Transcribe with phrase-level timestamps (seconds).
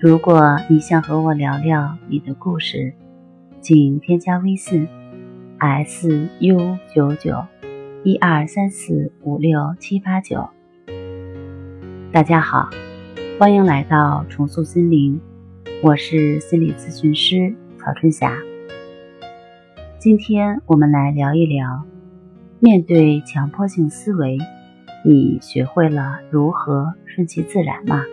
[0.00, 2.94] 如果你想和我聊聊你的故事，
[3.60, 4.86] 请添加微信
[5.58, 7.44] s u 九九
[8.04, 10.48] 一二三四五六七八九。
[12.12, 12.70] 大家好，
[13.40, 15.20] 欢迎来到重塑心灵，
[15.82, 18.38] 我是心理咨询师曹春霞。
[19.98, 21.82] 今天我们来聊一聊，
[22.60, 24.38] 面对强迫性思维，
[25.04, 28.04] 你学会了如何顺其自然吗？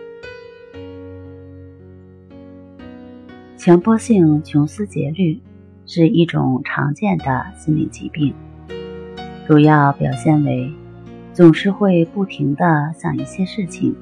[3.66, 5.40] 强迫性穷思竭虑
[5.86, 8.32] 是一种常见的心理疾病，
[9.44, 10.72] 主要表现为
[11.32, 13.92] 总是会不停的想一些事情，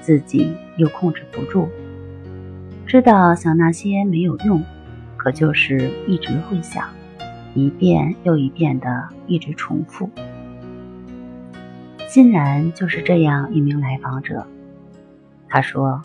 [0.00, 1.68] 自己又控制不住，
[2.86, 4.62] 知道想那些没有用，
[5.16, 6.88] 可就是一直会想，
[7.52, 10.08] 一遍又一遍的一直重复。
[12.06, 14.46] 欣然就是这样一名来访者，
[15.48, 16.00] 他说。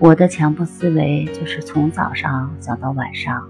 [0.00, 3.44] 我的强迫思维就是从早上想到晚上，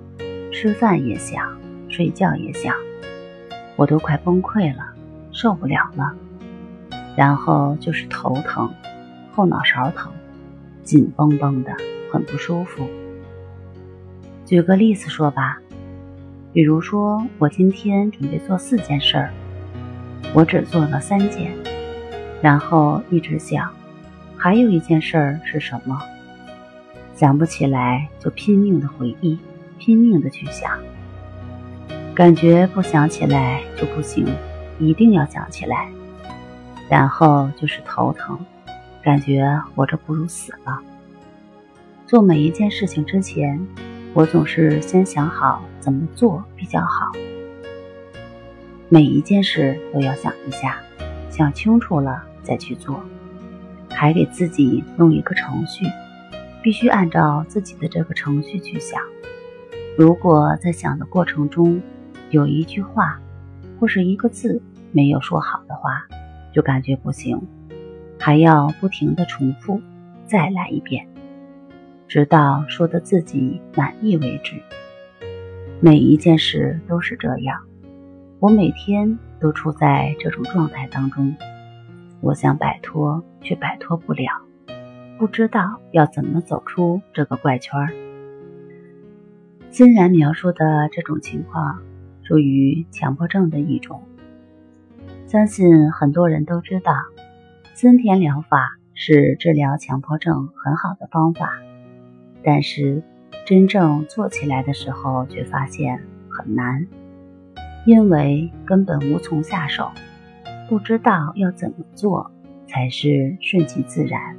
[0.50, 1.46] 吃饭也想，
[1.91, 2.74] 睡觉也想，
[3.77, 4.82] 我都快崩溃了，
[5.30, 6.10] 受不了了。
[7.14, 8.72] 然后就是头疼，
[9.34, 10.10] 后脑勺疼，
[10.82, 11.76] 紧绷绷的，
[12.10, 12.88] 很不舒服。
[14.46, 15.58] 举个例子说吧，
[16.54, 19.30] 比如说我今天准备做四件事儿，
[20.32, 21.52] 我只做了三件，
[22.41, 23.70] 然后一直想，
[24.34, 26.00] 还有一件事儿是什么？
[27.19, 29.36] 想不起来就拼命的回忆，
[29.77, 30.78] 拼命的去想，
[32.14, 34.25] 感觉不想起来就不行，
[34.78, 35.88] 一定要想起来。
[36.88, 38.38] 然后就是头疼，
[39.03, 40.78] 感觉活着不如死了。
[42.06, 43.66] 做每一件事情之前，
[44.14, 47.10] 我总是先想好怎么做比较好。
[48.88, 50.78] 每一件事都要想一下，
[51.32, 53.03] 想清楚了再去做，
[53.91, 55.84] 还给自己弄一个程序。
[56.69, 59.01] 必须按照自己的这个程序去想。
[59.97, 61.81] 如果在想的过程中
[62.29, 63.19] 有一句话
[63.81, 64.61] 或是一个字
[64.93, 66.06] 没有说好的话，
[66.53, 67.41] 就感觉不行，
[68.21, 69.81] 还要不停的重复，
[70.27, 71.09] 再来一遍，
[72.06, 74.61] 直到说的自己满意为止。
[75.81, 77.62] 每一件事都是这样，
[78.41, 81.35] 我每天都处在这种状态当中，
[82.21, 84.47] 我想摆脱却摆脱不了。
[85.19, 87.89] 不知道要怎么走出这个怪圈儿。
[89.73, 91.83] 欣然描述的这种情况，
[92.23, 94.01] 属于强迫症的一种。
[95.27, 96.95] 相信很多人都知道，
[97.75, 101.50] 森田疗法是治疗强迫症很好的方法，
[102.45, 103.03] 但是
[103.45, 106.00] 真正做起来的时候，却发现
[106.31, 106.87] 很难，
[107.85, 109.91] 因为根本无从下手，
[110.69, 112.31] 不知道要怎么做
[112.69, 114.38] 才是顺其自然。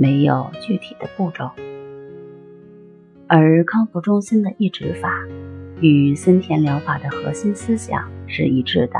[0.00, 1.50] 没有具体的步骤，
[3.26, 5.26] 而康复中心的抑制法
[5.82, 8.98] 与森田疗法的核心思想是一致的，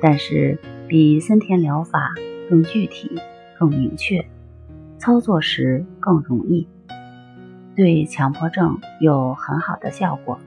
[0.00, 0.58] 但是
[0.88, 2.14] 比森田疗法
[2.48, 3.10] 更具体、
[3.58, 4.24] 更明确，
[4.96, 6.66] 操作时更容易，
[7.76, 10.38] 对强迫症有很好的效果。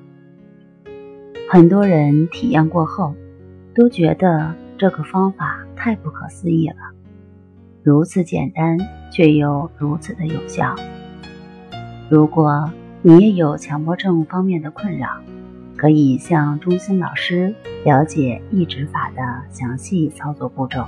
[1.48, 3.14] 很多人体验过后
[3.76, 6.93] 都觉得这个方法太不可思议了。
[7.84, 8.78] 如此简单，
[9.12, 10.74] 却又如此的有效。
[12.10, 12.72] 如果
[13.02, 15.10] 你也有强迫症方面的困扰，
[15.76, 20.86] 可以向中心老师了解抑制法的详细操作步骤。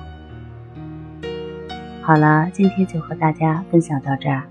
[2.02, 4.44] 好了，今天就和大家分享到这儿，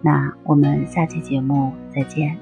[0.00, 2.36] 那我们下期节目再见。